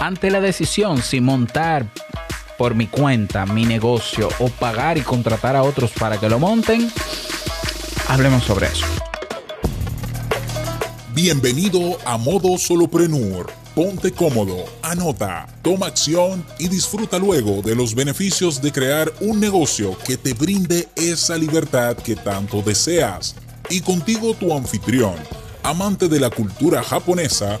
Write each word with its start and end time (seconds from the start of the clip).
Ante 0.00 0.30
la 0.30 0.40
decisión 0.40 1.02
si 1.02 1.20
montar 1.20 1.86
por 2.58 2.74
mi 2.74 2.86
cuenta 2.86 3.46
mi 3.46 3.64
negocio 3.64 4.28
o 4.38 4.48
pagar 4.48 4.98
y 4.98 5.02
contratar 5.02 5.56
a 5.56 5.62
otros 5.62 5.90
para 5.92 6.18
que 6.18 6.28
lo 6.28 6.38
monten, 6.38 6.90
hablemos 8.08 8.44
sobre 8.44 8.66
eso. 8.66 8.86
Bienvenido 11.14 11.98
a 12.04 12.16
Modo 12.16 12.56
Soloprenur. 12.58 13.50
Ponte 13.74 14.12
cómodo, 14.12 14.64
anota, 14.82 15.46
toma 15.62 15.86
acción 15.86 16.44
y 16.58 16.68
disfruta 16.68 17.18
luego 17.18 17.62
de 17.62 17.74
los 17.74 17.94
beneficios 17.94 18.60
de 18.60 18.70
crear 18.70 19.12
un 19.20 19.40
negocio 19.40 19.96
que 20.06 20.16
te 20.16 20.34
brinde 20.34 20.88
esa 20.94 21.36
libertad 21.36 21.96
que 21.96 22.16
tanto 22.16 22.60
deseas. 22.60 23.34
Y 23.70 23.80
contigo 23.80 24.34
tu 24.34 24.54
anfitrión, 24.54 25.14
amante 25.62 26.08
de 26.08 26.20
la 26.20 26.28
cultura 26.28 26.82
japonesa, 26.82 27.60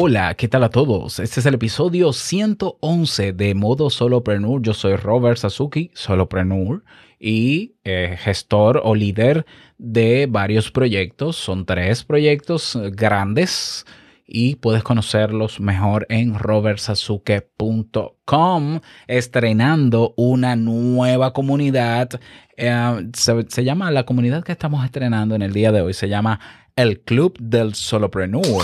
Hola, 0.00 0.36
¿qué 0.36 0.46
tal 0.46 0.62
a 0.62 0.70
todos? 0.70 1.18
Este 1.18 1.40
es 1.40 1.46
el 1.46 1.54
episodio 1.54 2.12
111 2.12 3.32
de 3.32 3.56
Modo 3.56 3.90
Solopreneur. 3.90 4.62
Yo 4.62 4.72
soy 4.72 4.94
Robert 4.94 5.38
Sasuki, 5.38 5.90
Solopreneur 5.92 6.84
y 7.18 7.74
eh, 7.82 8.16
gestor 8.16 8.80
o 8.84 8.94
líder 8.94 9.44
de 9.76 10.28
varios 10.30 10.70
proyectos. 10.70 11.34
Son 11.34 11.66
tres 11.66 12.04
proyectos 12.04 12.78
grandes 12.92 13.86
y 14.24 14.54
puedes 14.54 14.84
conocerlos 14.84 15.58
mejor 15.58 16.06
en 16.10 16.38
robertsasuke.com, 16.38 18.80
estrenando 19.08 20.14
una 20.16 20.54
nueva 20.54 21.32
comunidad. 21.32 22.20
Eh, 22.56 23.08
se, 23.14 23.64
llama, 23.64 23.90
la 23.90 24.04
comunidad 24.04 24.44
que 24.44 24.52
estamos 24.52 24.84
estrenando 24.84 25.34
en 25.34 25.42
el 25.42 25.52
día 25.52 25.72
de 25.72 25.80
hoy, 25.80 25.92
se 25.92 26.08
llama 26.08 26.38
el 26.76 27.00
Club 27.00 27.36
del 27.40 27.74
Solopreneur. 27.74 28.62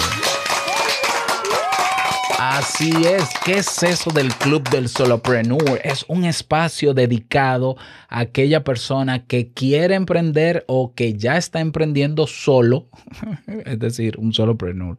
Así 2.47 2.93
es, 3.07 3.31
¿qué 3.43 3.55
es 3.55 3.83
eso 3.83 4.11
del 4.11 4.29
Club 4.35 4.69
del 4.69 4.91
Solopreneur? 4.91 5.81
Es 5.83 6.05
un 6.09 6.25
espacio 6.25 6.93
dedicado 6.93 7.77
a 8.11 8.21
aquella 8.21 8.63
persona 8.63 9.25
que 9.25 9.53
quiere 9.53 9.95
emprender 9.95 10.63
o 10.69 10.93
que 10.95 11.15
ya 11.15 11.39
está 11.39 11.61
emprendiendo 11.61 12.27
solo, 12.27 12.91
es 13.65 13.79
decir, 13.79 14.19
un 14.19 14.35
solopreneur 14.35 14.99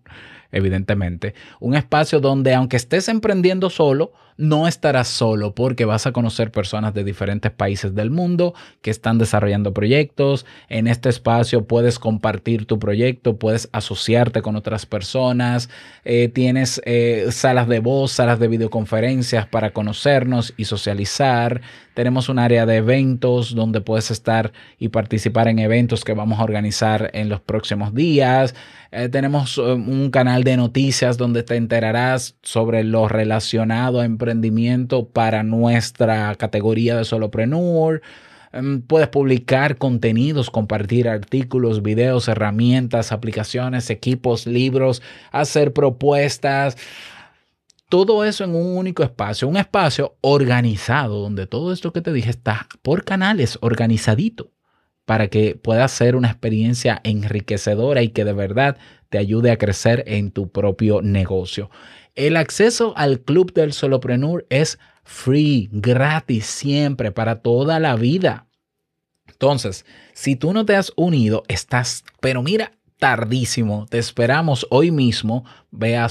evidentemente. 0.56 1.36
Un 1.60 1.76
espacio 1.76 2.20
donde 2.20 2.56
aunque 2.56 2.78
estés 2.78 3.10
emprendiendo 3.10 3.70
solo, 3.70 4.14
no 4.38 4.68
estarás 4.68 5.08
solo 5.08 5.56
porque 5.56 5.86
vas 5.86 6.08
a 6.08 6.12
conocer 6.12 6.52
personas 6.52 6.94
de 6.94 7.04
diferentes 7.04 7.52
países 7.52 7.96
del 7.96 8.10
mundo 8.10 8.54
que 8.82 8.92
están 8.92 9.18
desarrollando 9.18 9.74
proyectos. 9.74 10.46
En 10.68 10.88
este 10.88 11.10
espacio 11.10 11.66
puedes 11.66 12.00
compartir 12.00 12.66
tu 12.66 12.78
proyecto, 12.78 13.38
puedes 13.38 13.70
asociarte 13.72 14.42
con 14.42 14.56
otras 14.56 14.86
personas, 14.86 15.70
eh, 16.04 16.28
tienes 16.28 16.82
eh, 16.86 17.28
salas 17.32 17.68
de 17.68 17.80
voz, 17.80 18.12
salas 18.12 18.40
de 18.40 18.48
videoconferencias 18.48 19.48
para 19.48 19.72
conocernos 19.72 20.54
y 20.58 20.66
socializar. 20.66 21.62
Tenemos 21.94 22.28
un 22.28 22.40
área 22.40 22.66
de 22.66 22.78
eventos 22.78 23.56
donde 23.56 23.80
puedes 23.80 24.12
estar 24.12 24.52
y 24.78 24.90
participar 24.90 25.48
en 25.48 25.60
eventos 25.60 26.04
que 26.04 26.14
vamos 26.14 26.40
a 26.40 26.44
organizar 26.44 27.10
en 27.14 27.30
los 27.30 27.40
próximos 27.40 27.94
días. 27.94 28.54
Eh, 28.92 29.08
tenemos 29.08 29.58
un 29.58 30.10
canal 30.12 30.44
de 30.46 30.56
noticias 30.58 31.18
donde 31.18 31.44
te 31.44 31.56
enterarás 31.58 32.38
sobre 32.44 32.84
lo 32.84 33.10
relacionado 33.10 34.00
a 34.00 34.06
emprendimiento 34.06 35.10
para 35.10 35.44
nuestra 35.44 36.34
categoría 36.36 36.96
de 36.96 37.04
solopreneur. 37.04 38.02
Em, 38.54 38.82
puedes 38.82 39.10
publicar 39.10 39.78
contenidos, 39.78 40.52
compartir 40.52 41.10
artículos, 41.10 41.82
videos, 41.82 42.28
herramientas, 42.28 43.12
aplicaciones, 43.12 43.90
equipos, 43.90 44.46
libros, 44.46 45.02
hacer 45.32 45.74
propuestas. 45.74 46.78
Todo 47.90 48.24
eso 48.24 48.44
en 48.44 48.56
un 48.56 48.78
único 48.78 49.04
espacio, 49.04 49.48
un 49.48 49.58
espacio 49.58 50.16
organizado 50.22 51.22
donde 51.22 51.48
todo 51.48 51.74
esto 51.74 51.92
que 51.92 52.02
te 52.02 52.14
dije 52.14 52.30
está 52.30 52.68
por 52.84 53.04
canales, 53.04 53.58
organizadito, 53.62 54.52
para 55.06 55.28
que 55.28 55.56
pueda 55.56 55.88
ser 55.88 56.16
una 56.16 56.30
experiencia 56.30 57.00
enriquecedora 57.04 58.02
y 58.02 58.10
que 58.10 58.26
de 58.26 58.34
verdad 58.34 58.78
te 59.10 59.18
ayude 59.18 59.52
a 59.52 59.58
crecer 59.58 60.04
en 60.08 60.32
tu 60.32 60.50
propio 60.50 61.02
negocio. 61.02 61.70
El 62.16 62.38
acceso 62.38 62.94
al 62.98 63.22
Club 63.22 63.54
del 63.54 63.74
Solopreneur 63.74 64.46
es 64.50 64.80
free, 65.04 65.70
gratis, 65.72 66.46
siempre, 66.46 67.12
para 67.12 67.42
toda 67.42 67.80
la 67.80 67.96
vida. 67.96 68.48
Entonces, 69.28 69.86
si 70.14 70.36
tú 70.36 70.54
no 70.54 70.66
te 70.66 70.76
has 70.76 70.92
unido, 70.96 71.44
estás, 71.48 72.04
pero 72.22 72.42
mira, 72.42 72.72
tardísimo. 73.00 73.86
Te 73.90 73.98
esperamos 73.98 74.66
hoy 74.70 74.92
mismo. 74.92 75.46
Ve 75.72 75.98
a 75.98 76.08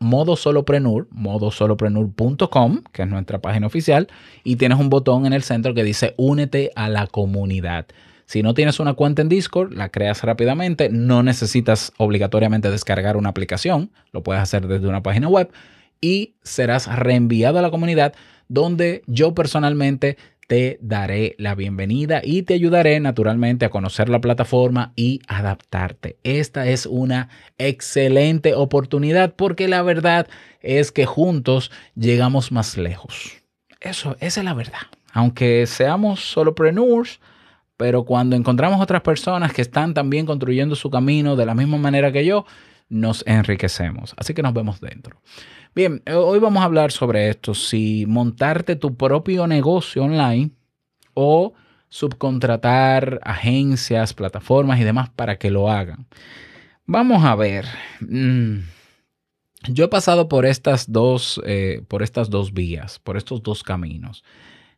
modo 0.00 0.36
solopreneur, 0.36 1.06
modosolopreneur.com, 1.10 2.82
que 2.92 3.02
es 3.02 3.08
nuestra 3.08 3.40
página 3.40 3.66
oficial, 3.66 4.08
y 4.42 4.56
tienes 4.56 4.78
un 4.78 4.90
botón 4.90 5.24
en 5.26 5.32
el 5.32 5.42
centro 5.42 5.72
que 5.72 5.84
dice 5.84 6.14
únete 6.16 6.72
a 6.74 6.88
la 6.88 7.06
comunidad. 7.06 7.86
Si 8.26 8.42
no 8.42 8.54
tienes 8.54 8.80
una 8.80 8.94
cuenta 8.94 9.22
en 9.22 9.28
Discord, 9.28 9.72
la 9.72 9.90
creas 9.90 10.22
rápidamente. 10.22 10.88
No 10.88 11.22
necesitas 11.22 11.92
obligatoriamente 11.98 12.70
descargar 12.70 13.16
una 13.16 13.28
aplicación. 13.28 13.90
Lo 14.12 14.22
puedes 14.22 14.42
hacer 14.42 14.66
desde 14.66 14.88
una 14.88 15.02
página 15.02 15.28
web 15.28 15.50
y 16.00 16.34
serás 16.42 16.86
reenviado 16.94 17.58
a 17.58 17.62
la 17.62 17.70
comunidad 17.70 18.14
donde 18.48 19.02
yo 19.06 19.34
personalmente 19.34 20.16
te 20.46 20.78
daré 20.82 21.34
la 21.38 21.54
bienvenida 21.54 22.20
y 22.22 22.42
te 22.42 22.54
ayudaré 22.54 23.00
naturalmente 23.00 23.64
a 23.64 23.70
conocer 23.70 24.08
la 24.08 24.20
plataforma 24.20 24.92
y 24.96 25.20
adaptarte. 25.26 26.18
Esta 26.22 26.66
es 26.66 26.86
una 26.86 27.28
excelente 27.58 28.54
oportunidad 28.54 29.34
porque 29.34 29.68
la 29.68 29.82
verdad 29.82 30.28
es 30.60 30.92
que 30.92 31.06
juntos 31.06 31.70
llegamos 31.94 32.52
más 32.52 32.76
lejos. 32.76 33.32
Eso, 33.80 34.16
esa 34.20 34.40
es 34.40 34.44
la 34.44 34.54
verdad. 34.54 34.80
Aunque 35.12 35.66
seamos 35.66 36.20
solopreneurs, 36.20 37.20
pero 37.76 38.04
cuando 38.04 38.36
encontramos 38.36 38.80
otras 38.80 39.02
personas 39.02 39.52
que 39.52 39.62
están 39.62 39.94
también 39.94 40.26
construyendo 40.26 40.76
su 40.76 40.90
camino 40.90 41.36
de 41.36 41.46
la 41.46 41.54
misma 41.54 41.78
manera 41.78 42.12
que 42.12 42.24
yo, 42.24 42.44
nos 42.88 43.24
enriquecemos. 43.26 44.14
Así 44.16 44.34
que 44.34 44.42
nos 44.42 44.54
vemos 44.54 44.80
dentro. 44.80 45.20
Bien, 45.74 46.02
hoy 46.06 46.38
vamos 46.38 46.62
a 46.62 46.66
hablar 46.66 46.92
sobre 46.92 47.28
esto, 47.28 47.54
si 47.54 48.06
montarte 48.06 48.76
tu 48.76 48.96
propio 48.96 49.46
negocio 49.46 50.04
online 50.04 50.50
o 51.14 51.54
subcontratar 51.88 53.20
agencias, 53.24 54.14
plataformas 54.14 54.80
y 54.80 54.84
demás 54.84 55.10
para 55.10 55.36
que 55.36 55.50
lo 55.50 55.70
hagan. 55.70 56.06
Vamos 56.86 57.24
a 57.24 57.34
ver. 57.34 57.66
Mm, 58.00 58.58
yo 59.68 59.86
he 59.86 59.88
pasado 59.88 60.28
por 60.28 60.46
estas 60.46 60.92
dos, 60.92 61.40
eh, 61.44 61.82
por 61.88 62.02
estas 62.02 62.30
dos 62.30 62.52
vías, 62.52 63.00
por 63.00 63.16
estos 63.16 63.42
dos 63.42 63.62
caminos 63.64 64.22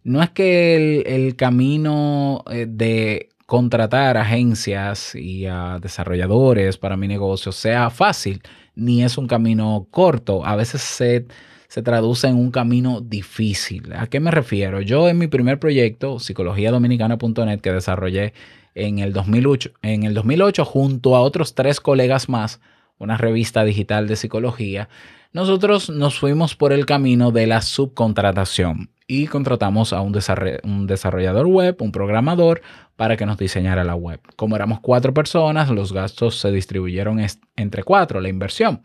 no 0.07 0.23
es 0.23 0.31
que 0.31 1.03
el, 1.05 1.35
camino 1.35 2.45
eh, 2.49 2.67
de 2.69 3.29
contratar 3.45 4.17
agencias 4.17 5.17
y 5.17 5.47
a 5.47 5.81
desarrolladores 5.83 6.79
para 6.79 6.97
mi 6.97 7.09
negocio 7.09 7.51
sea 7.51 7.91
fácil, 7.91 8.41
ni 8.77 9.03
es 9.03 9.19
un 9.19 9.27
camino 9.27 9.89
corto. 9.91 10.47
A 10.47 10.55
veces 10.55 10.81
se, 10.83 11.27
se 11.67 11.83
traduce 11.83 12.29
en 12.29 12.37
un 12.37 12.53
camino 12.53 13.01
difícil. 13.01 13.93
¿A 13.95 14.07
qué 14.07 14.21
me 14.21 14.31
refiero? 14.31 14.81
Yo 14.81 15.09
en 15.09 15.19
mi 15.19 15.27
primer 15.27 15.59
proyecto, 15.59 16.21
psicologiadominicana.net, 16.21 17.61
que 17.61 17.73
desarrollé 17.73 18.33
en 18.77 19.01
el 19.01 19.13
2008, 19.13 19.73
en 19.83 20.05
el 20.05 20.15
2008 20.15 20.65
junto 20.65 21.17
a 21.17 21.21
otros 21.21 21.57
tres 21.57 21.81
colegas 21.81 22.29
más, 22.29 22.61
una 22.99 23.17
revista 23.17 23.65
digital 23.65 24.09
de 24.09 24.17
psicología, 24.17 24.89
nosotros 25.33 25.91
nos 25.91 26.19
fuimos 26.19 26.55
por 26.57 26.73
el 26.73 26.87
camino 26.87 27.31
de 27.31 27.47
la 27.47 27.61
subcontratación 27.61 28.91
y 29.07 29.27
contratamos 29.27 29.93
a 29.93 30.01
un, 30.01 30.13
desarrollador 30.13 31.47
web, 31.47 31.77
un 31.81 31.93
programador, 31.93 32.63
para 32.97 33.17
que 33.17 33.27
nos 33.27 33.37
diseñara 33.37 33.85
la 33.85 33.95
web. 33.95 34.21
Como 34.37 34.57
éramos 34.57 34.81
cuatro 34.81 35.13
personas, 35.15 35.71
los 35.71 35.93
gastos 35.93 36.41
se 36.41 36.51
distribuyeron 36.51 37.25
entre 37.57 37.83
cuatro, 37.85 38.21
la 38.21 38.29
inversión. 38.29 38.83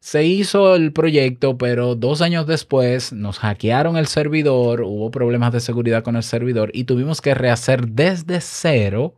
Se 0.00 0.24
hizo 0.24 0.74
el 0.74 0.92
proyecto, 0.92 1.56
pero 1.56 1.94
dos 1.94 2.22
años 2.22 2.46
después 2.46 3.12
nos 3.12 3.38
hackearon 3.38 3.96
el 3.96 4.06
servidor, 4.06 4.80
hubo 4.82 5.10
problemas 5.10 5.52
de 5.52 5.60
seguridad 5.60 6.02
con 6.02 6.16
el 6.16 6.22
servidor 6.22 6.70
y 6.74 6.84
tuvimos 6.84 7.20
que 7.20 7.34
rehacer 7.34 7.86
desde 7.88 8.40
cero 8.40 9.14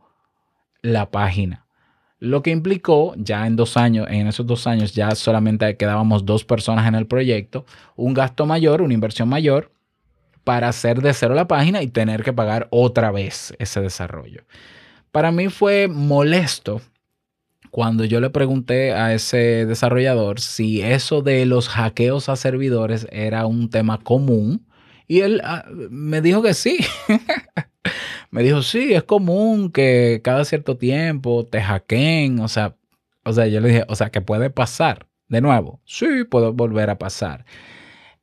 la 0.81 1.09
página. 1.09 1.62
Lo 2.23 2.41
que 2.41 2.51
implicó, 2.51 3.13
ya 3.17 3.45
en 3.45 3.57
dos 3.57 3.75
años, 3.75 4.07
en 4.09 4.27
esos 4.27 4.47
dos 4.47 4.65
años 4.65 4.93
ya 4.93 5.13
solamente 5.13 5.75
quedábamos 5.75 6.25
dos 6.25 6.45
personas 6.45 6.87
en 6.87 6.95
el 6.95 7.05
proyecto, 7.05 7.65
un 7.97 8.13
gasto 8.13 8.45
mayor, 8.45 8.81
una 8.81 8.93
inversión 8.93 9.27
mayor 9.27 9.73
para 10.45 10.69
hacer 10.69 11.01
de 11.01 11.13
cero 11.13 11.35
la 11.35 11.49
página 11.49 11.81
y 11.81 11.87
tener 11.87 12.23
que 12.23 12.31
pagar 12.31 12.69
otra 12.69 13.11
vez 13.11 13.53
ese 13.59 13.81
desarrollo. 13.81 14.45
Para 15.11 15.33
mí 15.33 15.49
fue 15.49 15.89
molesto 15.89 16.79
cuando 17.71 18.05
yo 18.05 18.21
le 18.21 18.29
pregunté 18.29 18.93
a 18.93 19.13
ese 19.13 19.65
desarrollador 19.65 20.39
si 20.39 20.81
eso 20.81 21.23
de 21.23 21.45
los 21.45 21.67
hackeos 21.67 22.29
a 22.29 22.37
servidores 22.37 23.05
era 23.11 23.45
un 23.47 23.69
tema 23.69 23.97
común, 23.97 24.65
y 25.09 25.19
él 25.19 25.41
ah, 25.43 25.65
me 25.89 26.21
dijo 26.21 26.41
que 26.41 26.53
sí. 26.53 26.77
me 28.33 28.41
dijo, 28.41 28.63
sí, 28.63 28.95
es 28.95 29.03
común 29.03 29.71
que 29.71 30.21
cada 30.23 30.43
cierto 30.43 30.75
tiempo 30.75 31.45
te 31.45 31.61
hackeen, 31.61 32.39
o 32.39 32.47
sea, 32.47 32.75
o 33.23 33.31
sea, 33.31 33.45
yo 33.45 33.61
le 33.61 33.67
dije, 33.69 33.85
o 33.87 33.95
sea, 33.95 34.09
que 34.09 34.21
puede 34.21 34.49
pasar 34.49 35.05
de 35.27 35.39
nuevo. 35.39 35.81
Sí, 35.85 36.23
puede 36.23 36.49
volver 36.49 36.89
a 36.89 36.97
pasar. 36.97 37.45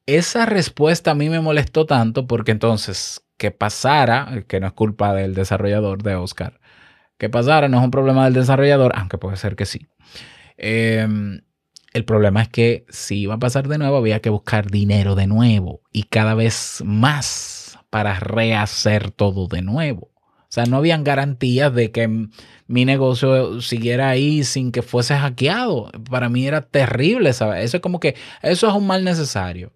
Esa 0.07 0.47
respuesta 0.47 1.12
a 1.12 1.15
mí 1.15 1.29
me 1.29 1.39
molestó 1.39 1.87
tanto 1.87 2.27
porque 2.27 2.51
entonces 2.51 3.25
que 3.37 3.53
pasara, 3.53 4.43
que 4.49 4.59
no 4.59 4.67
es 4.67 4.73
culpa 4.73 5.15
del 5.15 5.33
desarrollador 5.33 6.03
de 6.03 6.17
Oscar, 6.17 6.61
que 7.17 7.31
pasara 7.31 7.69
no 7.69 7.79
es 7.79 7.85
un 7.85 7.93
problema 7.93 8.25
del 8.25 8.35
desarrollador, 8.35 8.91
aunque 8.97 9.17
puede 9.17 9.37
ser 9.37 9.55
que 9.55 9.65
sí. 9.65 9.87
Em, 10.56 11.43
el 11.93 12.05
problema 12.05 12.43
es 12.43 12.49
que 12.49 12.85
si 12.89 13.21
iba 13.21 13.35
a 13.35 13.39
pasar 13.39 13.69
de 13.69 13.79
nuevo, 13.79 13.99
había 13.99 14.19
que 14.19 14.31
buscar 14.31 14.73
dinero 14.73 15.15
de 15.15 15.29
nuevo 15.29 15.83
y 15.93 16.03
cada 16.03 16.35
vez 16.35 16.83
más 16.85 17.60
para 17.91 18.19
rehacer 18.19 19.11
todo 19.11 19.47
de 19.49 19.63
nuevo. 19.63 20.11
O 20.51 20.53
sea, 20.53 20.65
no 20.65 20.79
habían 20.79 21.05
garantías 21.05 21.73
de 21.73 21.93
que 21.93 22.27
mi 22.67 22.85
negocio 22.85 23.61
siguiera 23.61 24.09
ahí 24.09 24.43
sin 24.43 24.73
que 24.73 24.83
fuese 24.83 25.17
hackeado. 25.17 25.93
Para 26.11 26.29
mí 26.29 26.45
era 26.45 26.63
terrible, 26.63 27.33
¿sabes? 27.33 27.65
Eso 27.65 27.77
es 27.77 27.81
como 27.81 28.01
que 28.01 28.17
eso 28.43 28.69
es 28.69 28.75
un 28.75 28.87
mal 28.87 29.05
necesario. 29.05 29.73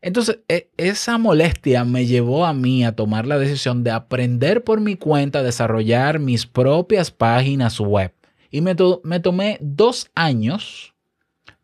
Entonces, 0.00 0.40
e, 0.48 0.70
esa 0.76 1.18
molestia 1.18 1.84
me 1.84 2.06
llevó 2.06 2.46
a 2.46 2.54
mí 2.54 2.84
a 2.84 2.94
tomar 2.94 3.26
la 3.26 3.36
decisión 3.38 3.82
de 3.82 3.90
aprender 3.90 4.62
por 4.62 4.80
mi 4.80 4.94
cuenta 4.94 5.40
a 5.40 5.42
desarrollar 5.42 6.20
mis 6.20 6.46
propias 6.46 7.10
páginas 7.10 7.80
web. 7.80 8.12
Y 8.50 8.60
me, 8.60 8.76
me 9.02 9.18
tomé 9.18 9.58
dos 9.60 10.08
años 10.14 10.94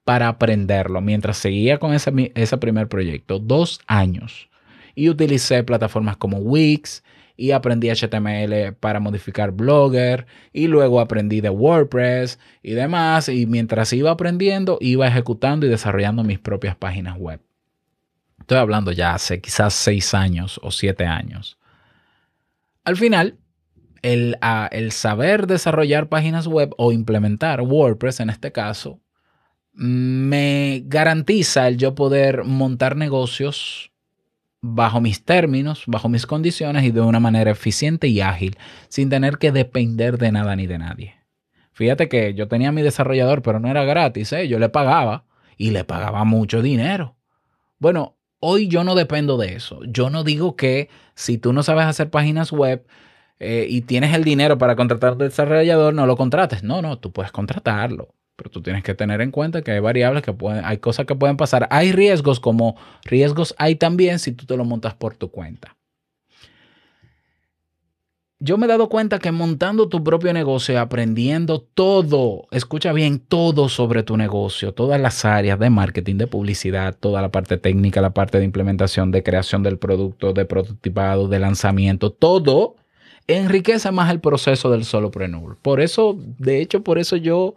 para 0.04 0.26
aprenderlo 0.26 1.00
mientras 1.00 1.36
seguía 1.38 1.78
con 1.78 1.94
ese, 1.94 2.32
ese 2.34 2.58
primer 2.58 2.88
proyecto. 2.88 3.38
Dos 3.38 3.80
años 3.86 4.48
y 4.96 5.10
utilicé 5.10 5.62
plataformas 5.62 6.16
como 6.16 6.38
Wix 6.38 7.04
y 7.36 7.52
aprendí 7.52 7.90
HTML 7.90 8.72
para 8.80 8.98
modificar 8.98 9.52
Blogger 9.52 10.26
y 10.52 10.66
luego 10.66 11.00
aprendí 11.00 11.40
de 11.40 11.50
WordPress 11.50 12.40
y 12.62 12.72
demás 12.72 13.28
y 13.28 13.46
mientras 13.46 13.92
iba 13.92 14.10
aprendiendo 14.10 14.78
iba 14.80 15.06
ejecutando 15.06 15.66
y 15.66 15.68
desarrollando 15.68 16.24
mis 16.24 16.38
propias 16.40 16.74
páginas 16.74 17.16
web. 17.18 17.40
Estoy 18.40 18.58
hablando 18.58 18.90
ya 18.90 19.14
hace 19.14 19.40
quizás 19.40 19.74
seis 19.74 20.14
años 20.14 20.58
o 20.62 20.70
siete 20.70 21.04
años. 21.04 21.58
Al 22.84 22.96
final, 22.96 23.38
el, 24.00 24.38
el 24.70 24.92
saber 24.92 25.46
desarrollar 25.46 26.08
páginas 26.08 26.46
web 26.46 26.72
o 26.78 26.90
implementar 26.90 27.60
WordPress 27.60 28.20
en 28.20 28.30
este 28.30 28.50
caso 28.50 29.00
me 29.72 30.84
garantiza 30.86 31.68
el 31.68 31.76
yo 31.76 31.94
poder 31.94 32.44
montar 32.44 32.96
negocios 32.96 33.92
bajo 34.74 35.00
mis 35.00 35.24
términos, 35.24 35.84
bajo 35.86 36.08
mis 36.08 36.26
condiciones 36.26 36.84
y 36.84 36.90
de 36.90 37.00
una 37.00 37.20
manera 37.20 37.50
eficiente 37.50 38.08
y 38.08 38.20
ágil, 38.20 38.56
sin 38.88 39.08
tener 39.08 39.38
que 39.38 39.52
depender 39.52 40.18
de 40.18 40.32
nada 40.32 40.56
ni 40.56 40.66
de 40.66 40.78
nadie. 40.78 41.14
Fíjate 41.72 42.08
que 42.08 42.34
yo 42.34 42.48
tenía 42.48 42.72
mi 42.72 42.82
desarrollador, 42.82 43.42
pero 43.42 43.60
no 43.60 43.68
era 43.68 43.84
gratis, 43.84 44.32
¿eh? 44.32 44.48
yo 44.48 44.58
le 44.58 44.68
pagaba 44.68 45.24
y 45.56 45.70
le 45.70 45.84
pagaba 45.84 46.24
mucho 46.24 46.62
dinero. 46.62 47.16
Bueno, 47.78 48.16
hoy 48.40 48.68
yo 48.68 48.84
no 48.84 48.94
dependo 48.94 49.36
de 49.36 49.54
eso. 49.54 49.80
Yo 49.84 50.10
no 50.10 50.24
digo 50.24 50.56
que 50.56 50.88
si 51.14 51.38
tú 51.38 51.52
no 51.52 51.62
sabes 51.62 51.84
hacer 51.84 52.10
páginas 52.10 52.52
web 52.52 52.86
eh, 53.38 53.66
y 53.68 53.82
tienes 53.82 54.14
el 54.14 54.24
dinero 54.24 54.58
para 54.58 54.76
contratar 54.76 55.12
un 55.12 55.18
desarrollador, 55.18 55.94
no 55.94 56.06
lo 56.06 56.16
contrates. 56.16 56.62
No, 56.62 56.82
no, 56.82 56.98
tú 56.98 57.12
puedes 57.12 57.32
contratarlo. 57.32 58.14
Pero 58.36 58.50
tú 58.50 58.62
tienes 58.62 58.84
que 58.84 58.94
tener 58.94 59.20
en 59.22 59.30
cuenta 59.30 59.62
que 59.62 59.72
hay 59.72 59.80
variables 59.80 60.22
que 60.22 60.32
pueden, 60.32 60.64
hay 60.64 60.78
cosas 60.78 61.06
que 61.06 61.14
pueden 61.14 61.36
pasar. 61.36 61.66
Hay 61.70 61.92
riesgos 61.92 62.38
como 62.38 62.76
riesgos 63.04 63.54
hay 63.58 63.76
también 63.76 64.18
si 64.18 64.32
tú 64.32 64.46
te 64.46 64.56
lo 64.56 64.64
montas 64.64 64.94
por 64.94 65.14
tu 65.14 65.30
cuenta. 65.30 65.76
Yo 68.38 68.58
me 68.58 68.66
he 68.66 68.68
dado 68.68 68.90
cuenta 68.90 69.18
que 69.18 69.32
montando 69.32 69.88
tu 69.88 70.04
propio 70.04 70.30
negocio, 70.34 70.78
aprendiendo 70.78 71.62
todo, 71.62 72.46
escucha 72.50 72.92
bien, 72.92 73.18
todo 73.18 73.70
sobre 73.70 74.02
tu 74.02 74.18
negocio, 74.18 74.74
todas 74.74 75.00
las 75.00 75.24
áreas 75.24 75.58
de 75.58 75.70
marketing, 75.70 76.16
de 76.16 76.26
publicidad, 76.26 76.94
toda 76.94 77.22
la 77.22 77.30
parte 77.30 77.56
técnica, 77.56 78.02
la 78.02 78.10
parte 78.10 78.38
de 78.38 78.44
implementación, 78.44 79.10
de 79.10 79.22
creación 79.22 79.62
del 79.62 79.78
producto, 79.78 80.34
de 80.34 80.44
prototipado, 80.44 81.28
de 81.28 81.38
lanzamiento, 81.38 82.12
todo 82.12 82.76
enriquece 83.26 83.90
más 83.90 84.10
el 84.10 84.20
proceso 84.20 84.70
del 84.70 84.84
solopreneur. 84.84 85.56
Por 85.62 85.80
eso, 85.80 86.18
de 86.38 86.60
hecho, 86.60 86.82
por 86.82 86.98
eso 86.98 87.16
yo 87.16 87.54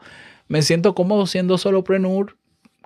me 0.49 0.61
siento 0.63 0.93
cómodo 0.95 1.25
siendo 1.27 1.57
solopreneur. 1.57 2.37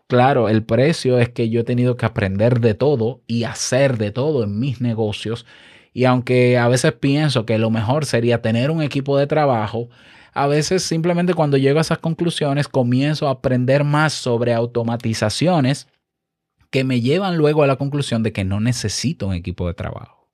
Claro, 0.08 0.50
el 0.50 0.64
precio 0.64 1.18
es 1.18 1.30
que 1.30 1.50
yo 1.50 1.62
he 1.62 1.64
tenido 1.64 1.96
que 1.98 2.06
aprender 2.06 2.60
de 2.60 2.76
todo 2.76 3.22
y 3.26 3.46
hacer 3.46 3.98
de 3.98 4.12
todo 4.12 4.44
en 4.44 4.60
mis 4.60 4.82
negocios. 4.82 5.46
Y 5.94 6.06
aunque 6.06 6.58
a 6.58 6.68
veces 6.68 6.92
pienso 6.94 7.46
que 7.46 7.58
lo 7.58 7.72
mejor 7.72 8.06
sería 8.06 8.42
tener 8.42 8.70
un 8.70 8.82
equipo 8.82 9.18
de 9.18 9.28
trabajo, 9.28 9.90
a 10.34 10.46
veces 10.48 10.84
simplemente 10.84 11.34
cuando 11.34 11.58
llego 11.58 11.80
a 11.80 11.82
esas 11.82 12.00
conclusiones 12.00 12.68
comienzo 12.68 13.28
a 13.28 13.32
aprender 13.32 13.84
más 13.84 14.14
sobre 14.14 14.54
automatizaciones 14.54 15.88
que 16.70 16.84
me 16.84 17.02
llevan 17.02 17.38
luego 17.38 17.64
a 17.64 17.68
la 17.68 17.78
conclusión 17.78 18.24
de 18.24 18.34
que 18.34 18.44
no 18.44 18.60
necesito 18.60 19.28
un 19.28 19.36
equipo 19.36 19.68
de 19.68 19.74
trabajo. 19.74 20.28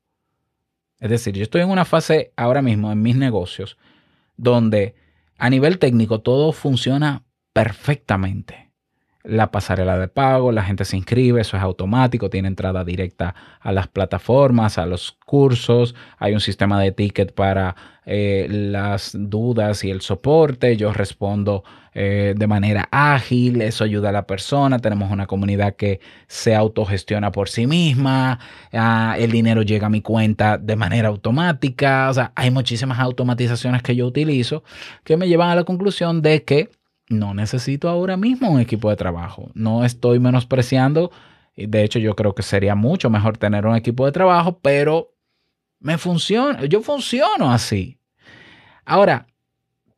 Es 0.99 1.09
decir, 1.09 1.35
yo 1.35 1.43
estoy 1.43 1.61
en 1.61 1.69
una 1.69 1.85
fase 1.85 2.33
ahora 2.35 2.61
mismo 2.61 2.91
en 2.91 3.01
mis 3.01 3.15
negocios 3.15 3.77
donde 4.35 4.95
a 5.39 5.49
nivel 5.49 5.79
técnico, 5.79 6.21
todo 6.21 6.51
funciona 6.51 7.25
perfectamente. 7.53 8.68
La 9.23 9.51
pasarela 9.51 9.97
de 9.99 10.07
pago, 10.07 10.53
la 10.53 10.63
gente 10.63 10.85
se 10.85 10.95
inscribe, 10.95 11.41
eso 11.41 11.57
es 11.57 11.63
automático, 11.63 12.29
tiene 12.29 12.47
entrada 12.47 12.85
directa 12.85 13.35
a 13.59 13.73
las 13.73 13.87
plataformas, 13.89 14.77
a 14.77 14.85
los 14.85 15.17
cursos, 15.25 15.93
hay 16.17 16.33
un 16.33 16.39
sistema 16.39 16.79
de 16.79 16.93
ticket 16.93 17.33
para 17.33 17.75
eh, 18.05 18.47
las 18.49 19.11
dudas 19.13 19.83
y 19.83 19.91
el 19.91 19.99
soporte, 19.99 20.77
yo 20.77 20.93
respondo 20.93 21.65
eh, 21.93 22.33
de 22.37 22.47
manera 22.47 22.87
ágil, 22.91 23.61
eso 23.61 23.83
ayuda 23.83 24.09
a 24.09 24.11
la 24.13 24.25
persona, 24.25 24.79
tenemos 24.79 25.11
una 25.11 25.27
comunidad 25.27 25.75
que 25.75 25.99
se 26.27 26.55
autogestiona 26.55 27.31
por 27.31 27.49
sí 27.49 27.67
misma, 27.67 28.39
ah, 28.71 29.15
el 29.19 29.31
dinero 29.31 29.63
llega 29.63 29.87
a 29.87 29.89
mi 29.89 30.01
cuenta 30.01 30.57
de 30.57 30.75
manera 30.77 31.09
automática, 31.09 32.09
o 32.09 32.13
sea, 32.13 32.31
hay 32.35 32.51
muchísimas 32.51 32.99
automatizaciones 32.99 33.83
que 33.83 33.95
yo 33.95 34.07
utilizo 34.07 34.63
que 35.03 35.17
me 35.17 35.27
llevan 35.27 35.49
a 35.49 35.55
la 35.55 35.63
conclusión 35.65 36.21
de 36.21 36.43
que 36.43 36.69
no 37.09 37.33
necesito 37.33 37.89
ahora 37.89 38.17
mismo 38.17 38.49
un 38.49 38.59
equipo 38.59 38.89
de 38.89 38.95
trabajo, 38.95 39.51
no 39.53 39.83
estoy 39.83 40.19
menospreciando, 40.19 41.11
de 41.55 41.83
hecho 41.83 41.99
yo 41.99 42.15
creo 42.15 42.33
que 42.33 42.43
sería 42.43 42.75
mucho 42.75 43.09
mejor 43.09 43.37
tener 43.37 43.65
un 43.65 43.75
equipo 43.75 44.05
de 44.05 44.11
trabajo, 44.11 44.59
pero 44.61 45.13
me 45.79 45.97
funciona, 45.97 46.65
yo 46.65 46.81
funciono 46.81 47.51
así. 47.51 47.97
Ahora, 48.85 49.27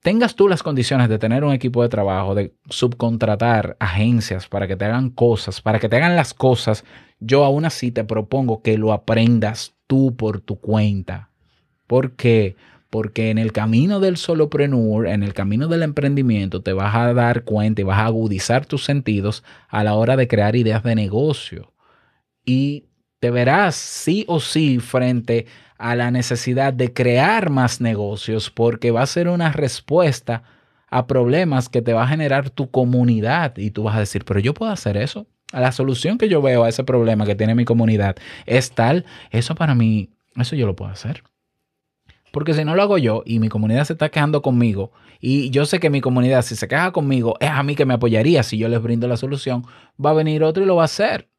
tengas 0.01 0.35
tú 0.35 0.47
las 0.47 0.63
condiciones 0.63 1.09
de 1.09 1.19
tener 1.19 1.43
un 1.43 1.53
equipo 1.53 1.83
de 1.83 1.89
trabajo, 1.89 2.35
de 2.35 2.53
subcontratar 2.69 3.77
agencias 3.79 4.47
para 4.47 4.67
que 4.67 4.75
te 4.75 4.85
hagan 4.85 5.09
cosas, 5.09 5.61
para 5.61 5.79
que 5.79 5.89
te 5.89 5.97
hagan 5.97 6.15
las 6.15 6.33
cosas, 6.33 6.83
yo 7.19 7.45
aún 7.45 7.65
así 7.65 7.91
te 7.91 8.03
propongo 8.03 8.61
que 8.61 8.77
lo 8.77 8.93
aprendas 8.93 9.75
tú 9.87 10.15
por 10.15 10.41
tu 10.41 10.59
cuenta. 10.59 11.29
¿Por 11.87 12.13
qué? 12.13 12.55
Porque 12.91 13.31
en 13.31 13.39
el 13.39 13.53
camino 13.53 13.99
del 13.99 14.17
solopreneur, 14.17 15.07
en 15.07 15.23
el 15.23 15.33
camino 15.33 15.67
del 15.67 15.81
emprendimiento, 15.81 16.61
te 16.61 16.73
vas 16.73 16.93
a 16.93 17.13
dar 17.13 17.43
cuenta 17.43 17.81
y 17.81 17.85
vas 17.85 17.99
a 17.99 18.05
agudizar 18.05 18.67
tus 18.67 18.83
sentidos 18.83 19.43
a 19.69 19.83
la 19.83 19.95
hora 19.95 20.15
de 20.17 20.27
crear 20.27 20.55
ideas 20.55 20.83
de 20.83 20.93
negocio. 20.93 21.73
Y 22.45 22.85
te 23.19 23.31
verás 23.31 23.75
sí 23.75 24.25
o 24.27 24.39
sí 24.39 24.79
frente 24.79 25.47
a 25.77 25.95
la 25.95 26.11
necesidad 26.11 26.73
de 26.73 26.93
crear 26.93 27.49
más 27.49 27.81
negocios 27.81 28.51
porque 28.51 28.91
va 28.91 29.01
a 29.01 29.07
ser 29.07 29.29
una 29.29 29.51
respuesta 29.51 30.43
a 30.89 31.07
problemas 31.07 31.69
que 31.69 31.81
te 31.81 31.93
va 31.93 32.03
a 32.03 32.07
generar 32.07 32.49
tu 32.49 32.69
comunidad 32.69 33.57
y 33.57 33.71
tú 33.71 33.83
vas 33.83 33.95
a 33.95 33.99
decir, 33.99 34.25
pero 34.25 34.39
yo 34.39 34.53
puedo 34.53 34.71
hacer 34.71 34.97
eso. 34.97 35.27
La 35.53 35.71
solución 35.71 36.17
que 36.17 36.29
yo 36.29 36.41
veo 36.41 36.63
a 36.63 36.69
ese 36.69 36.83
problema 36.83 37.25
que 37.25 37.35
tiene 37.35 37.55
mi 37.55 37.65
comunidad 37.65 38.15
es 38.45 38.71
tal, 38.71 39.05
eso 39.31 39.55
para 39.55 39.75
mí, 39.75 40.09
eso 40.35 40.55
yo 40.55 40.65
lo 40.65 40.75
puedo 40.75 40.91
hacer. 40.91 41.23
Porque 42.31 42.53
si 42.53 42.63
no 42.63 42.75
lo 42.75 42.81
hago 42.81 42.97
yo 42.97 43.23
y 43.25 43.39
mi 43.39 43.49
comunidad 43.49 43.85
se 43.85 43.93
está 43.93 44.09
quejando 44.09 44.41
conmigo 44.41 44.91
y 45.19 45.49
yo 45.51 45.65
sé 45.65 45.79
que 45.79 45.89
mi 45.89 46.01
comunidad 46.01 46.41
si 46.41 46.55
se 46.55 46.67
queja 46.67 46.91
conmigo 46.91 47.35
es 47.39 47.49
a 47.49 47.61
mí 47.61 47.75
que 47.75 47.85
me 47.85 47.93
apoyaría 47.93 48.41
si 48.41 48.57
yo 48.57 48.67
les 48.67 48.81
brindo 48.81 49.07
la 49.07 49.17
solución, 49.17 49.65
va 50.03 50.11
a 50.11 50.13
venir 50.13 50.43
otro 50.43 50.63
y 50.63 50.65
lo 50.65 50.77
va 50.77 50.83
a 50.83 50.85
hacer. 50.85 51.29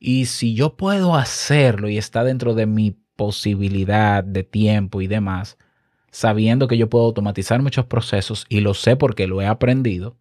Y 0.00 0.26
si 0.26 0.54
yo 0.54 0.76
puedo 0.76 1.14
hacerlo 1.14 1.88
y 1.88 1.98
está 1.98 2.24
dentro 2.24 2.54
de 2.54 2.66
mi 2.66 2.96
posibilidad 3.16 4.24
de 4.24 4.44
tiempo 4.44 5.00
y 5.00 5.06
demás, 5.06 5.58
sabiendo 6.10 6.68
que 6.68 6.78
yo 6.78 6.88
puedo 6.88 7.04
automatizar 7.04 7.60
muchos 7.62 7.86
procesos 7.86 8.46
y 8.48 8.60
lo 8.60 8.74
sé 8.74 8.96
porque 8.96 9.26
lo 9.26 9.42
he 9.42 9.46
aprendido, 9.46 10.16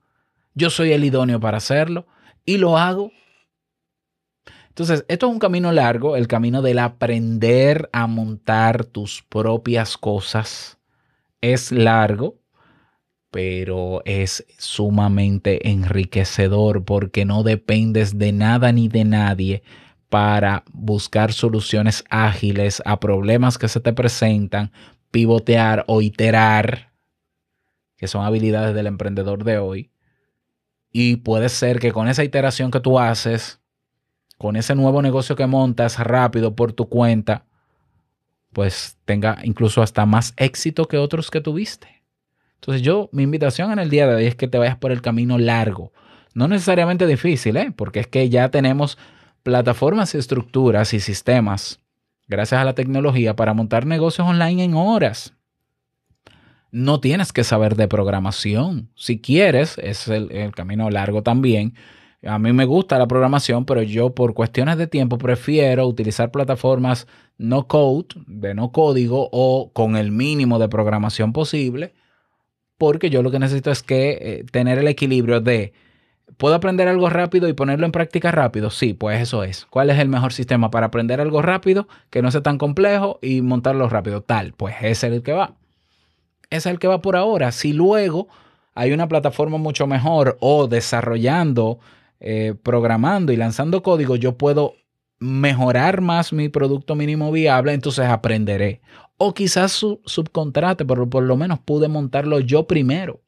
yo 0.54 0.70
soy 0.70 0.92
el 0.92 1.04
idóneo 1.04 1.40
para 1.40 1.58
hacerlo 1.58 2.08
y 2.46 2.58
lo 2.58 2.78
hago. 2.78 3.12
Entonces, 4.78 5.06
esto 5.08 5.26
es 5.26 5.34
un 5.34 5.40
camino 5.40 5.72
largo, 5.72 6.16
el 6.16 6.28
camino 6.28 6.62
del 6.62 6.78
aprender 6.78 7.90
a 7.94 8.06
montar 8.06 8.86
tus 8.86 9.24
propias 9.24 9.98
cosas 9.98 10.78
es 11.42 11.72
largo, 11.72 12.38
pero 13.32 14.04
es 14.06 14.46
sumamente 14.60 15.68
enriquecedor 15.68 16.86
porque 16.86 17.26
no 17.26 17.42
dependes 17.42 18.20
de 18.20 18.32
nada 18.34 18.72
ni 18.72 18.88
de 18.88 19.04
nadie 19.04 19.64
para 20.10 20.64
buscar 20.72 21.34
soluciones 21.34 22.04
ágiles 22.12 22.84
a 22.86 23.00
problemas 23.00 23.58
que 23.58 23.70
se 23.70 23.80
te 23.80 23.94
presentan, 23.94 24.72
pivotear 25.10 25.86
o 25.88 26.04
iterar, 26.04 26.94
que 27.96 28.08
son 28.08 28.24
habilidades 28.24 28.76
del 28.76 28.86
emprendedor 28.86 29.44
de 29.44 29.58
hoy. 29.58 29.90
Y 30.92 31.16
puede 31.16 31.50
ser 31.50 31.80
que 31.80 31.92
con 31.92 32.08
esa 32.08 32.24
iteración 32.24 32.70
que 32.70 32.80
tú 32.80 33.00
haces, 33.00 33.60
con 34.38 34.56
ese 34.56 34.76
nuevo 34.76 35.02
negocio 35.02 35.36
que 35.36 35.48
montas 35.48 36.00
rápido 36.00 36.56
por 36.56 36.74
tu 36.74 36.88
cuenta, 36.90 37.46
pues 38.54 38.98
tenga 39.06 39.40
incluso 39.44 39.82
hasta 39.82 40.06
más 40.06 40.34
éxito 40.38 40.88
que 40.88 40.98
otros 40.98 41.32
que 41.32 41.42
tuviste. 41.42 42.04
Entonces 42.56 42.82
yo, 42.82 43.10
mi 43.12 43.24
invitación 43.24 43.72
en 43.72 43.80
el 43.80 43.90
día 43.90 44.08
de 44.08 44.16
hoy 44.16 44.26
es 44.26 44.36
que 44.36 44.48
te 44.48 44.58
vayas 44.58 44.78
por 44.78 44.92
el 44.92 45.02
camino 45.02 45.38
largo. 45.38 45.92
No 46.34 46.48
necesariamente 46.48 47.08
difícil, 47.08 47.58
¿eh? 47.58 47.72
porque 47.76 48.00
es 48.00 48.08
que 48.08 48.30
ya 48.30 48.50
tenemos 48.50 48.98
plataformas, 49.44 50.16
estructuras 50.16 50.94
y 50.94 51.00
sistemas, 51.00 51.80
gracias 52.28 52.60
a 52.60 52.66
la 52.66 52.74
tecnología, 52.74 53.36
para 53.36 53.54
montar 53.54 53.86
negocios 53.86 54.28
online 54.28 54.64
en 54.64 54.74
horas. 54.74 55.34
No 56.72 57.00
tienes 57.00 57.32
que 57.32 57.44
saber 57.44 57.76
de 57.76 57.88
programación. 57.88 58.90
Si 58.96 59.20
quieres, 59.20 59.78
es 59.78 60.08
el, 60.08 60.32
el 60.32 60.52
camino 60.54 60.90
largo 60.90 61.24
también. 61.24 61.76
A 62.24 62.40
mí 62.40 62.52
me 62.52 62.66
gusta 62.66 62.98
la 62.98 63.08
programación, 63.08 63.66
pero 63.66 63.84
yo 63.84 64.14
por 64.16 64.34
cuestiones 64.34 64.78
de 64.78 64.88
tiempo 64.88 65.18
prefiero 65.18 65.88
utilizar 65.88 66.32
plataformas 66.32 67.08
no 67.38 67.68
code, 67.68 68.08
de 68.26 68.54
no 68.54 68.72
código 68.72 69.30
o 69.32 69.72
con 69.72 69.96
el 69.96 70.12
mínimo 70.12 70.58
de 70.58 70.68
programación 70.68 71.32
posible 71.32 71.94
porque 72.78 73.10
yo 73.10 73.24
lo 73.24 73.32
que 73.32 73.40
necesito 73.40 73.72
es 73.72 73.84
que 73.84 74.18
eh, 74.22 74.46
tener 74.52 74.78
el 74.78 74.88
equilibrio 74.88 75.42
de, 75.42 75.74
¿puedo 76.38 76.56
aprender 76.56 76.88
algo 76.88 77.10
rápido 77.10 77.48
y 77.48 77.54
ponerlo 77.54 77.86
en 77.86 77.92
práctica 77.92 78.32
rápido? 78.32 78.70
Sí, 78.70 78.94
pues 78.94 79.22
eso 79.22 79.44
es. 79.44 79.66
¿Cuál 79.66 79.90
es 79.90 80.00
el 80.00 80.10
mejor 80.10 80.34
sistema 80.34 80.70
para 80.70 80.88
aprender 80.88 81.20
algo 81.20 81.42
rápido, 81.42 81.88
que 82.10 82.22
no 82.22 82.32
sea 82.32 82.42
tan 82.42 82.58
complejo 82.58 83.20
y 83.22 83.42
montarlo 83.42 83.90
rápido? 83.90 84.22
Tal, 84.22 84.54
pues 84.54 84.76
ese 84.82 85.08
es 85.08 85.14
el 85.14 85.24
que 85.24 85.34
va. 85.34 85.56
Ese 86.50 86.70
es 86.70 86.74
el 86.74 86.80
que 86.80 86.88
va 86.88 87.02
por 87.02 87.16
ahora. 87.16 87.52
Si 87.52 87.74
luego 87.74 88.28
hay 88.76 88.92
una 88.92 89.08
plataforma 89.08 89.58
mucho 89.58 89.88
mejor 89.88 90.38
o 90.40 90.68
desarrollando, 90.68 91.80
eh, 92.20 92.56
programando 92.62 93.32
y 93.32 93.36
lanzando 93.36 93.84
código, 93.84 94.16
yo 94.16 94.38
puedo 94.38 94.74
mejorar 95.20 96.02
más 96.02 96.34
mi 96.34 96.50
producto 96.50 96.96
mínimo 96.96 97.32
viable, 97.32 97.74
entonces 97.74 98.06
aprenderé. 98.06 98.82
O 99.18 99.34
quizás 99.34 99.72
su, 99.72 100.02
subcontrate, 100.06 100.86
pero 100.86 101.10
por 101.10 101.24
lo 101.24 101.38
menos 101.38 101.60
pude 101.60 101.88
montarlo 101.88 102.40
yo 102.40 102.68
primero, 102.68 103.22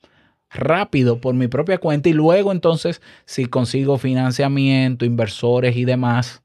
rápido, 0.50 1.20
por 1.20 1.34
mi 1.34 1.48
propia 1.48 1.80
cuenta. 1.80 2.10
Y 2.10 2.14
luego 2.14 2.52
entonces, 2.52 3.02
si 3.26 3.46
consigo 3.46 3.98
financiamiento, 3.98 5.06
inversores 5.06 5.76
y 5.76 5.86
demás, 5.86 6.44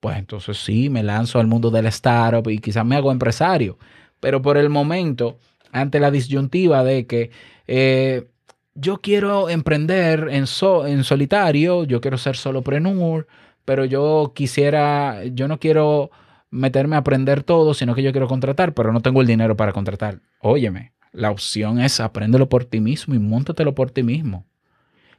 pues 0.00 0.18
entonces 0.18 0.58
sí, 0.58 0.90
me 0.90 1.02
lanzo 1.02 1.38
al 1.38 1.46
mundo 1.46 1.70
del 1.70 1.86
startup 1.86 2.48
y 2.50 2.58
quizás 2.58 2.84
me 2.84 2.96
hago 2.96 3.12
empresario. 3.12 3.78
Pero 4.20 4.42
por 4.42 4.56
el 4.56 4.68
momento, 4.68 5.38
ante 5.70 6.00
la 6.00 6.10
disyuntiva 6.10 6.82
de 6.84 7.06
que 7.06 7.30
eh, 7.66 8.28
yo 8.74 8.98
quiero 8.98 9.48
emprender 9.48 10.28
en, 10.30 10.46
solitario, 10.46 11.84
yo 11.84 12.00
quiero 12.00 12.18
ser 12.18 12.36
solopreneur, 12.36 13.26
pero 13.64 13.84
yo 13.84 14.32
quisiera, 14.34 15.24
yo 15.24 15.48
no 15.48 15.58
quiero 15.58 16.10
meterme 16.50 16.96
a 16.96 17.00
aprender 17.00 17.42
todo, 17.42 17.74
sino 17.74 17.94
que 17.94 18.02
yo 18.02 18.12
quiero 18.12 18.28
contratar, 18.28 18.74
pero 18.74 18.92
no 18.92 19.00
tengo 19.00 19.20
el 19.20 19.26
dinero 19.26 19.56
para 19.56 19.72
contratar. 19.72 20.20
Óyeme, 20.40 20.92
la 21.12 21.30
opción 21.30 21.80
es 21.80 22.00
apréndelo 22.00 22.48
por 22.48 22.64
ti 22.64 22.80
mismo 22.80 23.14
y 23.14 23.18
móntatelo 23.18 23.74
por 23.74 23.90
ti 23.90 24.02
mismo. 24.02 24.46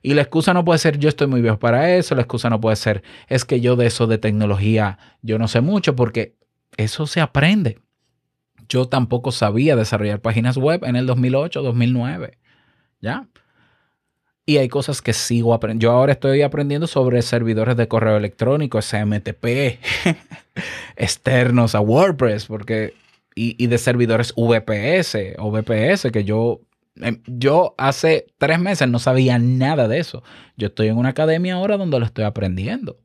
Y 0.01 0.15
la 0.15 0.22
excusa 0.24 0.53
no 0.53 0.65
puede 0.65 0.79
ser 0.79 1.00
yo 1.00 1.07
estoy 1.07 1.27
muy 1.27 1.41
viejo 1.41 1.60
para 1.60 1.95
eso, 1.95 2.13
la 2.13 2.22
excusa 2.22 2.50
no 2.50 2.60
puede 2.60 2.75
ser 2.75 3.03
es 3.29 3.45
que 3.45 3.62
yo 3.62 3.77
de 3.77 3.86
eso 3.86 4.05
de 4.05 4.17
tecnología 4.17 4.98
yo 5.22 5.39
no 5.39 5.48
sé 5.48 5.62
mucho 5.62 5.95
porque 5.95 6.36
eso 6.75 7.07
se 7.07 7.22
aprende. 7.22 7.79
Yo 8.67 8.88
tampoco 8.89 9.31
sabía 9.31 9.75
desarrollar 9.75 10.19
páginas 10.19 10.57
web 10.57 10.83
en 10.83 10.95
el 10.98 11.05
2008, 11.05 11.62
2009. 11.62 12.38
¿Ya? 13.00 13.27
Y 14.46 14.58
hay 14.58 14.68
cosas 14.68 15.02
que 15.02 15.14
sigo 15.14 15.54
aprendiendo. 15.54 15.84
Yo 15.84 15.92
ahora 15.92 16.14
estoy 16.14 16.42
aprendiendo 16.42 16.86
sobre 16.88 17.22
servidores 17.22 17.78
de 17.78 17.88
correo 17.88 18.18
electrónico, 18.18 18.82
SMTP, 18.82 19.80
externos 20.98 21.76
a 21.76 21.80
WordPress, 21.80 22.48
porque 22.48 22.94
y, 23.36 23.68
de 23.68 23.78
servidores 23.78 24.34
VPS 24.36 25.36
o 25.40 25.52
VPS, 25.52 26.12
que 26.12 26.24
yo, 26.24 26.62
em, 26.98 27.22
yo 27.26 27.74
hace 27.78 28.28
tres 28.38 28.60
meses 28.60 28.88
no 28.88 29.00
sabía 29.00 29.40
nada 29.40 29.88
de 29.88 30.00
eso. 30.00 30.24
Yo 30.58 30.68
estoy 30.68 30.88
en 30.88 30.98
una 30.98 31.10
academia 31.10 31.56
ahora 31.56 31.78
donde 31.78 32.00
lo 32.00 32.06
estoy 32.06 32.26
aprendiendo. 32.26 32.98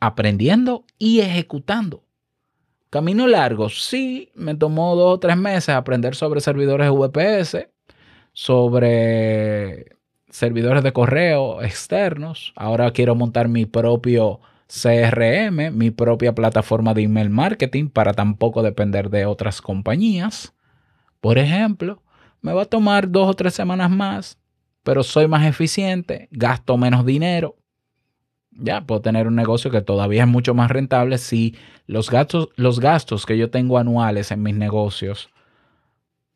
Aprendiendo 0.00 0.84
y 0.98 1.20
ejecutando. 1.20 2.04
Camino 2.90 3.26
largo, 3.26 3.68
sí, 3.70 4.30
me 4.34 4.54
tomó 4.54 4.96
dos 4.96 5.14
o 5.14 5.18
tres 5.18 5.36
meses 5.36 5.70
aprender 5.70 6.14
sobre 6.14 6.40
servidores 6.40 6.90
VPS, 6.90 7.68
sobre 8.32 9.96
servidores 10.32 10.82
de 10.82 10.92
correo 10.92 11.62
externos. 11.62 12.52
Ahora 12.56 12.90
quiero 12.90 13.14
montar 13.14 13.48
mi 13.48 13.66
propio 13.66 14.40
CRM, 14.66 15.70
mi 15.70 15.90
propia 15.90 16.34
plataforma 16.34 16.94
de 16.94 17.02
email 17.02 17.28
marketing 17.28 17.90
para 17.90 18.14
tampoco 18.14 18.62
depender 18.62 19.10
de 19.10 19.26
otras 19.26 19.60
compañías. 19.60 20.54
Por 21.20 21.36
ejemplo, 21.36 22.02
me 22.40 22.54
va 22.54 22.62
a 22.62 22.66
tomar 22.66 23.10
dos 23.10 23.28
o 23.28 23.34
tres 23.34 23.52
semanas 23.52 23.90
más, 23.90 24.38
pero 24.82 25.02
soy 25.02 25.28
más 25.28 25.46
eficiente, 25.46 26.28
gasto 26.32 26.78
menos 26.78 27.04
dinero. 27.04 27.56
Ya 28.50 28.86
puedo 28.86 29.02
tener 29.02 29.28
un 29.28 29.36
negocio 29.36 29.70
que 29.70 29.82
todavía 29.82 30.22
es 30.22 30.28
mucho 30.28 30.54
más 30.54 30.70
rentable 30.70 31.18
si 31.18 31.54
los 31.86 32.10
gastos, 32.10 32.48
los 32.56 32.80
gastos 32.80 33.26
que 33.26 33.36
yo 33.36 33.50
tengo 33.50 33.76
anuales 33.76 34.30
en 34.30 34.42
mis 34.42 34.54
negocios 34.54 35.28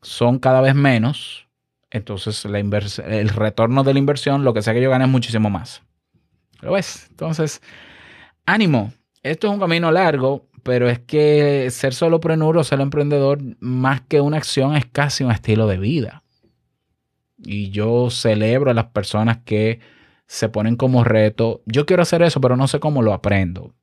son 0.02 0.38
cada 0.38 0.60
vez 0.60 0.74
menos 0.74 1.45
entonces 1.90 2.44
la 2.44 2.58
el 2.58 3.28
retorno 3.28 3.84
de 3.84 3.92
la 3.92 3.98
inversión, 3.98 4.44
lo 4.44 4.54
que 4.54 4.62
sea 4.62 4.74
que 4.74 4.82
yo 4.82 4.90
gane 4.90 5.04
es 5.04 5.10
muchísimo 5.10 5.50
más. 5.50 5.82
¿Lo 6.60 6.72
ves? 6.72 7.06
Entonces, 7.10 7.62
ánimo. 8.44 8.92
Esto 9.22 9.48
es 9.48 9.52
un 9.54 9.60
camino 9.60 9.90
largo, 9.90 10.48
pero 10.62 10.88
es 10.88 10.98
que 11.00 11.68
ser 11.70 11.94
solopreneur 11.94 12.58
o 12.58 12.64
ser 12.64 12.80
emprendedor, 12.80 13.38
más 13.60 14.00
que 14.02 14.20
una 14.20 14.36
acción, 14.36 14.76
es 14.76 14.86
casi 14.86 15.24
un 15.24 15.32
estilo 15.32 15.66
de 15.66 15.78
vida. 15.78 16.22
Y 17.38 17.70
yo 17.70 18.10
celebro 18.10 18.70
a 18.70 18.74
las 18.74 18.86
personas 18.86 19.38
que 19.44 19.80
se 20.26 20.48
ponen 20.48 20.76
como 20.76 21.04
reto. 21.04 21.62
Yo 21.66 21.86
quiero 21.86 22.02
hacer 22.02 22.22
eso, 22.22 22.40
pero 22.40 22.56
no 22.56 22.66
sé 22.68 22.80
cómo 22.80 23.02
lo 23.02 23.12
aprendo. 23.12 23.74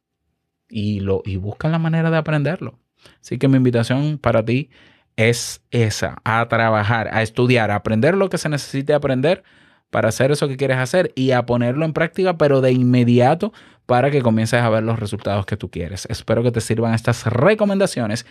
Y, 0.69 1.01
lo, 1.01 1.21
y 1.25 1.37
buscan 1.37 1.71
la 1.71 1.79
manera 1.79 2.09
de 2.09 2.17
aprenderlo. 2.17 2.79
Así 3.21 3.37
que 3.37 3.47
mi 3.47 3.57
invitación 3.57 4.17
para 4.17 4.43
ti 4.43 4.69
es 5.15 5.61
esa, 5.71 6.17
a 6.23 6.47
trabajar, 6.47 7.09
a 7.11 7.21
estudiar, 7.21 7.71
a 7.71 7.75
aprender 7.75 8.15
lo 8.15 8.29
que 8.29 8.37
se 8.37 8.49
necesite 8.49 8.93
aprender 8.93 9.43
para 9.89 10.09
hacer 10.09 10.31
eso 10.31 10.47
que 10.47 10.57
quieres 10.57 10.77
hacer 10.77 11.11
y 11.15 11.31
a 11.31 11.45
ponerlo 11.45 11.85
en 11.85 11.93
práctica, 11.93 12.37
pero 12.37 12.61
de 12.61 12.71
inmediato 12.71 13.53
para 13.85 14.09
que 14.09 14.21
comiences 14.21 14.61
a 14.61 14.69
ver 14.69 14.83
los 14.83 14.99
resultados 14.99 15.45
que 15.45 15.57
tú 15.57 15.69
quieres. 15.69 16.07
Espero 16.09 16.41
que 16.41 16.51
te 16.51 16.61
sirvan 16.61 16.93
estas 16.93 17.25
recomendaciones 17.27 18.25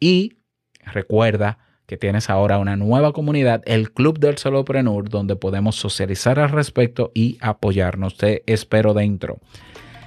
y 0.00 0.38
recuerda 0.84 1.58
que 1.86 1.96
tienes 1.96 2.28
ahora 2.28 2.58
una 2.58 2.76
nueva 2.76 3.12
comunidad, 3.12 3.62
el 3.64 3.92
Club 3.92 4.18
del 4.18 4.38
Solopreneur, 4.38 5.08
donde 5.08 5.36
podemos 5.36 5.76
socializar 5.76 6.40
al 6.40 6.50
respecto 6.50 7.12
y 7.14 7.38
apoyarnos. 7.40 8.16
Te 8.16 8.42
espero 8.52 8.92
dentro. 8.92 9.38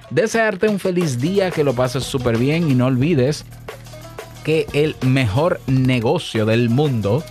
Desearte 0.09 0.67
un 0.67 0.79
feliz 0.79 1.21
día, 1.21 1.51
que 1.51 1.63
lo 1.63 1.73
pases 1.73 2.03
súper 2.03 2.38
bien 2.38 2.69
y 2.69 2.75
no 2.75 2.88
olvides 2.88 3.45
que 4.43 4.67
el 4.74 4.96
mejor 5.01 5.62
negocio 5.67 6.46
del 6.46 6.69
mundo 6.69 7.24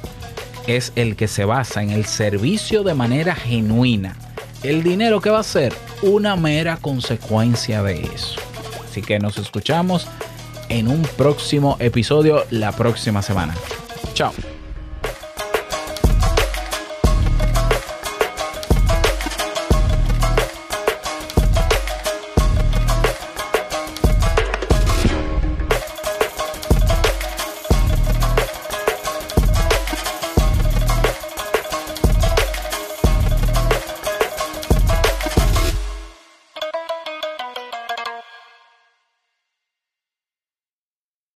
es 0.67 0.93
el 0.97 1.17
que 1.17 1.29
se 1.29 1.45
basa 1.45 1.83
en 1.83 1.91
el 1.91 2.05
servicio 2.05 2.83
de 2.83 2.95
manera 2.95 3.35
genuina. 3.35 4.17
El 4.62 4.83
dinero 4.83 5.21
que 5.21 5.31
va 5.31 5.41
a 5.41 5.45
ser 5.45 5.73
una 6.03 6.37
mera 6.37 6.77
consecuencia 6.77 7.83
de 7.83 8.03
eso. 8.03 8.41
Así 8.88 9.03
que 9.03 9.19
nos 9.19 9.38
escuchamos 9.38 10.07
en 10.69 10.88
un 10.88 11.03
próximo 11.03 11.77
episodio 11.81 12.45
la 12.50 12.73
próxima 12.73 13.23
semana. 13.23 13.55
Chao. 14.15 14.33